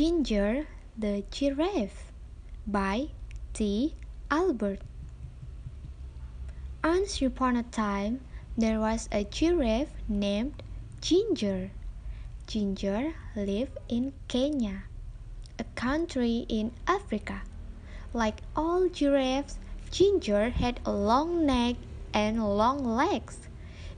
[0.00, 0.66] Ginger
[0.96, 2.10] the Giraffe
[2.66, 3.08] by
[3.52, 3.94] T.
[4.30, 4.80] Albert.
[6.82, 8.22] Once upon a time,
[8.56, 10.62] there was a giraffe named
[11.02, 11.70] Ginger.
[12.46, 14.84] Ginger lived in Kenya,
[15.58, 17.42] a country in Africa.
[18.14, 19.58] Like all giraffes,
[19.90, 21.76] Ginger had a long neck
[22.14, 23.36] and long legs.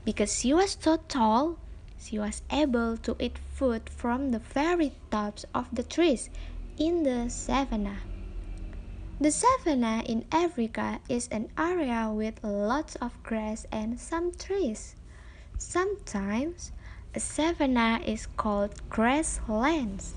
[0.03, 1.59] Because she was so tall,
[1.97, 6.29] she was able to eat food from the very tops of the trees
[6.77, 8.01] in the savannah.
[9.21, 14.95] The savannah in Africa is an area with lots of grass and some trees.
[15.57, 16.73] Sometimes
[17.15, 20.15] a savannah is called grasslands.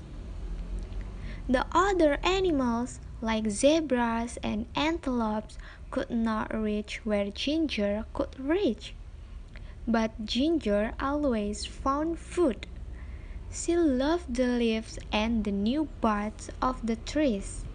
[1.47, 5.57] The other animals, like zebras and antelopes,
[5.89, 8.93] could not reach where Ginger could reach.
[9.87, 12.67] But Ginger always found food.
[13.51, 17.65] She loved the leaves and the new buds of the trees.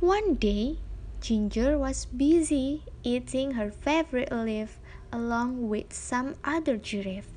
[0.00, 0.78] One day,
[1.20, 4.80] Ginger was busy eating her favorite leaf
[5.12, 7.30] along with some other giraffe.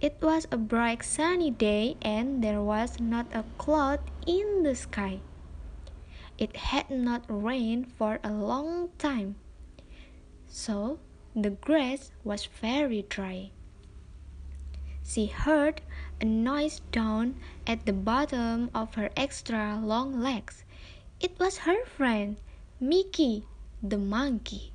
[0.00, 5.20] It was a bright sunny day and there was not a cloud in the sky.
[6.36, 9.36] It had not rained for a long time.
[10.46, 11.00] So
[11.34, 13.50] the grass was very dry.
[15.02, 15.80] She heard
[16.20, 20.64] a noise down at the bottom of her extra long legs.
[21.20, 22.36] It was her friend,
[22.80, 23.44] Mickey,
[23.82, 24.72] the monkey.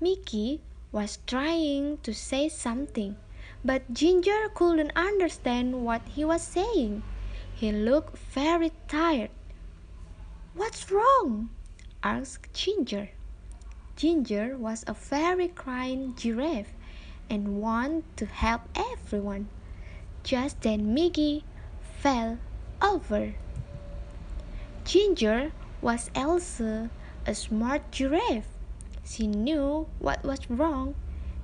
[0.00, 0.60] Mickey
[0.92, 3.16] was trying to say something,
[3.64, 7.02] but Ginger couldn't understand what he was saying.
[7.54, 9.30] He looked very tired.
[10.54, 11.50] What's wrong?
[12.02, 13.10] asked Ginger.
[13.96, 16.72] Ginger was a very kind giraffe
[17.28, 19.48] and wanted to help everyone.
[20.24, 21.44] Just then Mickey
[22.00, 22.38] fell
[22.80, 23.34] over.
[24.86, 26.88] Ginger was also
[27.26, 28.48] a smart giraffe.
[29.04, 30.94] She knew what was wrong.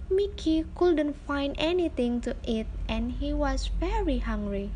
[0.09, 4.71] Mickey couldn't find anything to eat and he was very hungry.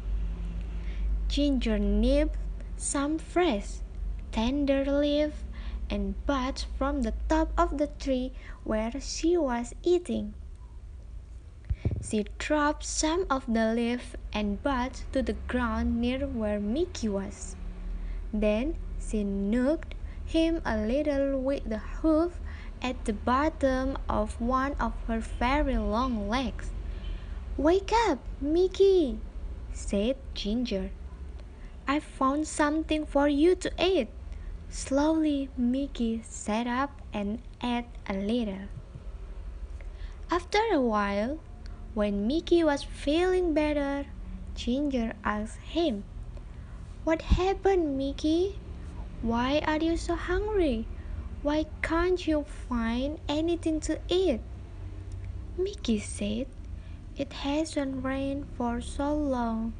[1.28, 2.36] Ginger nipped
[2.76, 3.80] some fresh,
[4.32, 5.44] tender leaf
[5.88, 8.32] and buds from the top of the tree
[8.64, 10.34] where she was eating.
[12.02, 17.56] She dropped some of the leaf and buds to the ground near where Mickey was.
[18.32, 19.94] Then she nudged
[20.24, 22.40] him a little with the hoof
[22.82, 26.70] at the bottom of one of her very long legs.
[27.56, 29.18] Wake up, Mickey,
[29.72, 30.90] said Ginger.
[31.86, 34.08] I found something for you to eat.
[34.68, 38.68] Slowly, Mickey sat up and ate a little.
[40.30, 41.38] After a while,
[41.94, 44.04] when Mickey was feeling better,
[44.56, 46.02] Ginger asked him,
[47.04, 48.58] What happened, Mickey?
[49.22, 50.86] Why are you so hungry?
[51.42, 54.40] Why can't you find anything to eat?
[55.56, 56.48] Mickey said,
[57.16, 59.74] It hasn't rained for so long,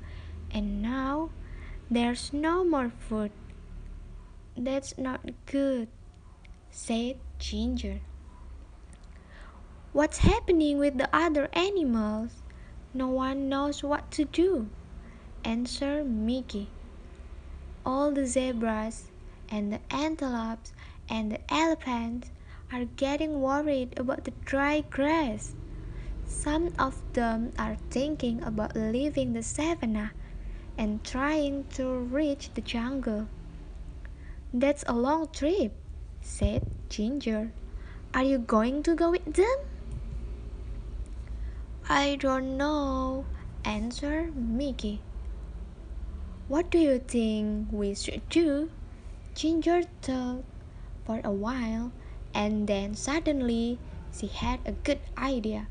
[0.53, 1.31] and now
[1.91, 3.33] there's no more food.
[4.57, 5.89] That's not good,
[6.71, 8.01] said Ginger.
[9.95, 12.43] What's happening with the other animals?
[12.93, 14.67] No one knows what to do,
[15.45, 16.67] answered Mickey.
[17.87, 19.13] All the zebras
[19.49, 20.73] and the antelopes
[21.09, 22.33] and the elephants
[22.73, 25.55] are getting worried about the dry grass.
[26.27, 30.11] Some of them are thinking about leaving the savannah
[30.77, 33.29] and trying to reach the jungle.
[34.53, 35.73] That's a long trip,
[36.21, 37.53] said Ginger.
[38.13, 39.57] Are you going to go with them?
[41.89, 43.27] I don't know,
[43.63, 45.03] answered Mickey.
[46.49, 48.71] What do you think we should do?
[49.35, 50.45] Ginger thought
[51.05, 51.93] for a while
[52.33, 53.79] and then suddenly
[54.11, 55.69] she had a good idea.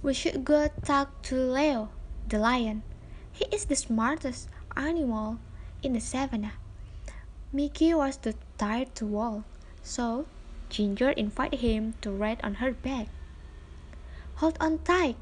[0.00, 1.88] We should go talk to Leo,
[2.28, 2.84] the lion.
[3.32, 5.38] He is the smartest animal
[5.82, 6.54] in the savannah.
[7.52, 9.42] Mickey was too tired to walk,
[9.82, 10.26] so
[10.70, 13.08] Ginger invited him to ride on her back.
[14.36, 15.16] Hold on tight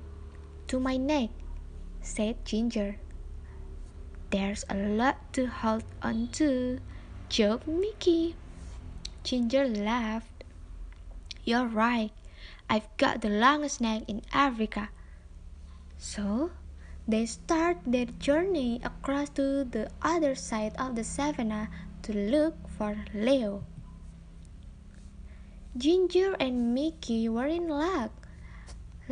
[0.69, 1.31] to my neck,
[2.01, 2.97] said Ginger.
[4.31, 6.81] There's a lot to hold on to,
[7.29, 8.35] joked Mickey.
[9.23, 10.45] Ginger laughed.
[11.45, 12.11] You're right.
[12.71, 14.89] I've got the longest neck in Africa.
[15.99, 16.51] So,
[17.07, 21.69] they start their journey across to the other side of the savannah
[22.03, 23.65] to look for Leo.
[25.77, 28.22] Ginger and Mickey were in luck.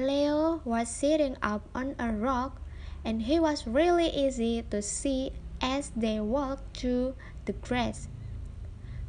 [0.01, 2.59] Leo was sitting up on a rock
[3.05, 7.15] and he was really easy to see as they walked through
[7.45, 8.09] the grass.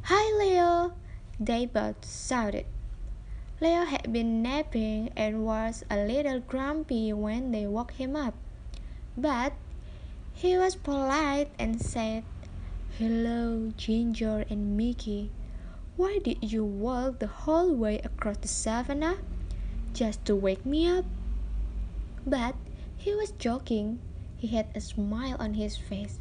[0.02, 0.92] Hi, Leo!
[1.40, 2.66] They both shouted.
[3.58, 8.34] Leo had been napping and was a little grumpy when they woke him up.
[9.16, 9.54] But
[10.34, 12.22] he was polite and said,
[12.98, 15.30] Hello, Ginger and Mickey.
[15.96, 19.16] Why did you walk the whole way across the savannah?
[19.92, 21.04] Just to wake me up?
[22.26, 22.54] But
[22.96, 24.00] he was joking.
[24.36, 26.18] He had a smile on his face.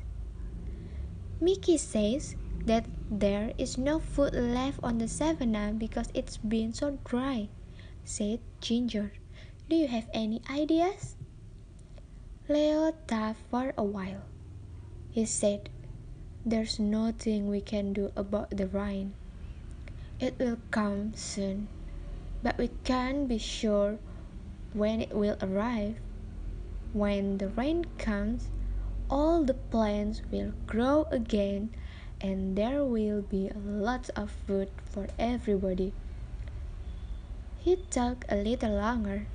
[1.40, 2.36] Mickey says
[2.66, 7.50] that there is no food left on the savannah because it's been so dry,
[8.04, 9.14] said Ginger.
[9.70, 11.16] Do you have any ideas?
[12.50, 14.22] Leo thought for a while.
[15.12, 15.70] He said,
[16.46, 19.14] There's nothing we can do about the rain.
[20.20, 21.68] It will come soon,
[22.44, 23.98] but we can't be sure
[24.74, 25.96] when it will arrive.
[26.94, 28.50] When the rain comes,
[29.10, 31.70] all the plants will grow again
[32.20, 35.94] and there will be lots of food for everybody.
[37.60, 39.28] He took a little longer.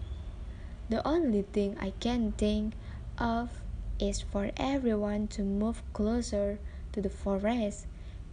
[0.88, 2.75] The only thing I can think
[3.19, 3.62] of
[3.99, 6.59] is for everyone to move closer
[6.93, 7.87] to the forest,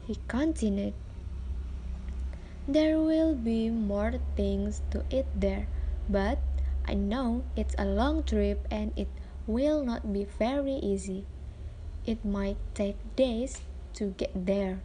[0.06, 0.94] he continued.
[2.68, 5.68] There will be more things to eat there,
[6.07, 6.39] but
[6.88, 9.10] I know it's a long trip and it
[9.48, 11.25] will not be very easy.
[12.06, 13.60] It might take days
[13.95, 14.80] to get there.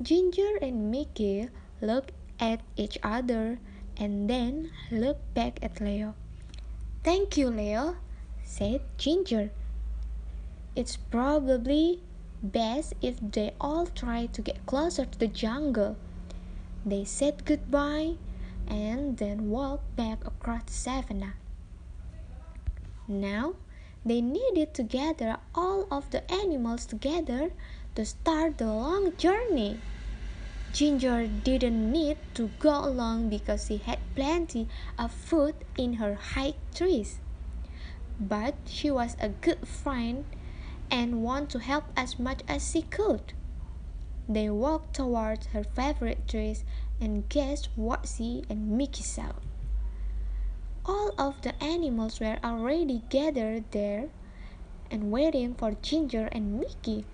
[0.00, 1.48] Ginger and Mickey
[1.80, 3.58] looked at each other
[3.96, 6.14] and then looked back at Leo.
[7.02, 7.96] Thank you, Leo,
[8.44, 9.50] said Ginger.
[10.76, 12.02] It's probably
[12.40, 15.96] best if they all try to get closer to the jungle.
[16.86, 18.14] They said goodbye
[18.68, 21.34] and then walked back across the savannah.
[23.08, 23.54] Now
[24.04, 27.50] they needed to gather all of the animals together
[27.96, 29.80] to start the long journey.
[30.72, 36.54] Ginger didn't need to go along because she had plenty of food in her high
[36.72, 37.18] trees.
[38.20, 40.24] But she was a good friend
[40.88, 43.32] and wanted to help as much as she could.
[44.28, 46.64] They walked towards her favorite trees
[47.00, 49.32] and guessed what she and Mickey saw?
[50.84, 54.08] All of the animals were already gathered there
[54.90, 57.04] and waiting for Ginger and Mickey.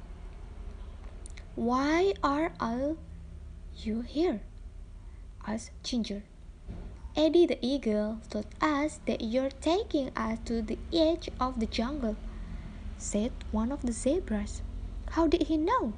[1.55, 2.97] Why are all
[3.77, 4.41] you here?
[5.47, 6.23] asked Ginger.
[7.15, 12.17] Eddie the eagle told us that you're taking us to the edge of the jungle,
[12.97, 14.63] said one of the zebras.
[15.11, 15.93] How did he know?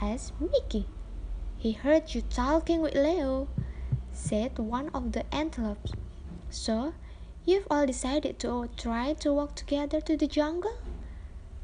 [0.00, 0.86] Asked Mickey.
[1.56, 3.48] He heard you talking with Leo,
[4.12, 5.92] said one of the antelopes.
[6.50, 6.94] So,
[7.44, 10.78] you've all decided to try to walk together to the jungle?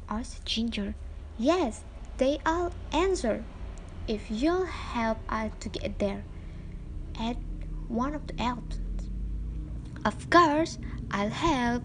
[0.09, 0.95] asked Ginger.
[1.37, 1.83] Yes,
[2.17, 3.43] they all answered.
[4.07, 6.23] If you'll help us to get there,
[7.19, 7.37] add
[7.87, 8.79] one of the elves.
[10.05, 10.77] Of course,
[11.11, 11.83] I'll help,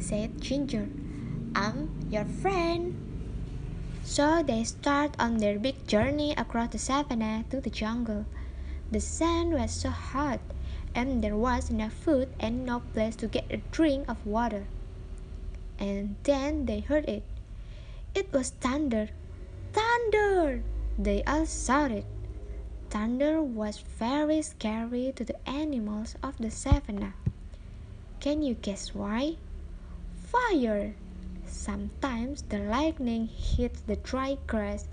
[0.00, 0.88] said Ginger.
[1.54, 3.09] I'm your friend.
[4.10, 8.26] So they start on their big journey across the savannah to the jungle.
[8.90, 10.40] The sun was so hot,
[10.96, 14.66] and there was no food and no place to get a drink of water.
[15.78, 17.22] And then they heard it.
[18.12, 19.10] It was thunder.
[19.72, 20.64] Thunder!
[20.98, 22.04] They all shouted.
[22.90, 27.14] Thunder was very scary to the animals of the savannah.
[28.18, 29.36] Can you guess why?
[30.18, 30.96] Fire!
[31.50, 34.86] Sometimes the lightning hits the dry grass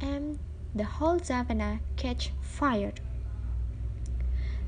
[0.00, 0.38] and
[0.74, 2.94] the whole savannah catch fire.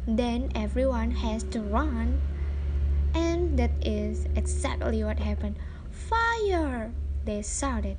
[0.07, 2.21] Then everyone has to run.
[3.15, 5.57] And that is exactly what happened.
[5.91, 6.93] Fire!
[7.25, 7.97] They shouted.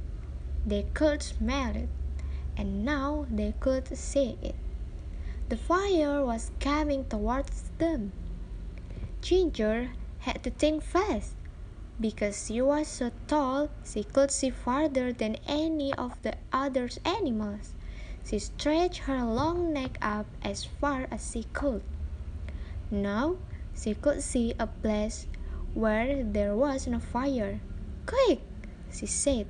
[0.66, 1.90] They could smell it,
[2.56, 4.56] and now they could see it.
[5.50, 8.12] The fire was coming towards them.
[9.22, 11.36] Ginger had to think fast
[12.02, 17.74] because she was so tall, she could see farther than any of the other animals.
[18.26, 21.84] She stretched her long neck up as far as she could.
[22.90, 23.36] Now
[23.78, 25.28] she could see a place
[25.74, 27.60] where there was no fire.
[28.06, 28.42] Quick,
[28.92, 29.48] she said.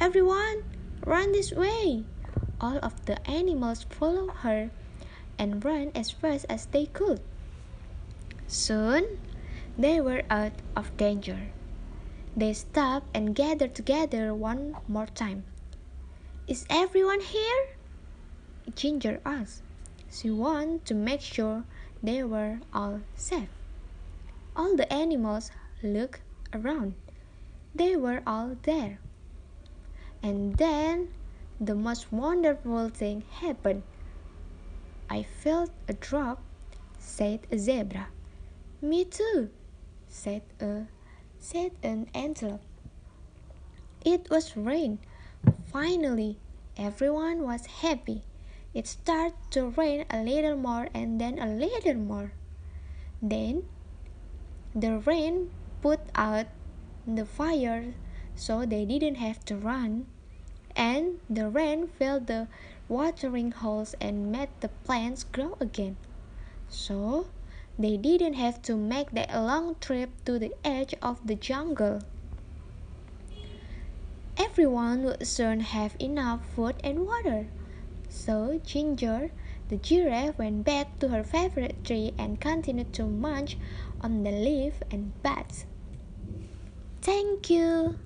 [0.00, 0.64] Everyone,
[1.04, 2.04] run this way.
[2.60, 4.70] All of the animals followed her
[5.38, 7.20] and ran as fast as they could.
[8.46, 9.18] Soon,
[9.78, 11.52] they were out of danger.
[12.36, 15.44] They stopped and gathered together one more time.
[16.46, 17.76] Is everyone here?
[18.74, 19.62] Ginger asked.
[20.10, 21.64] She wanted to make sure
[22.02, 23.48] they were all safe.
[24.56, 25.50] All the animals
[25.82, 26.20] looked
[26.52, 26.94] around.
[27.74, 28.98] they were all there.
[30.22, 31.08] And then
[31.60, 33.82] the most wonderful thing happened.
[35.08, 36.42] I felt a drop,
[36.98, 38.08] said a zebra.
[38.80, 39.50] Me too,
[40.08, 40.86] said a
[41.40, 42.60] said an antelope.
[44.04, 44.98] It was rain.
[45.72, 46.36] Finally,
[46.76, 48.22] everyone was happy.
[48.72, 52.32] It started to rain a little more and then a little more.
[53.20, 53.64] Then
[54.74, 55.50] the rain
[55.82, 56.46] put out
[57.06, 57.94] the fire
[58.36, 60.06] so they didn't have to run.
[60.76, 62.48] And the rain filled the
[62.88, 65.96] watering holes and made the plants grow again.
[66.68, 67.26] So
[67.82, 72.00] they didn't have to make that long trip to the edge of the jungle.
[74.36, 77.46] Everyone would soon have enough food and water.
[78.08, 79.30] So Ginger,
[79.68, 83.56] the giraffe, went back to her favorite tree and continued to munch
[84.00, 85.64] on the leaf and buds.
[87.00, 87.96] Thank you.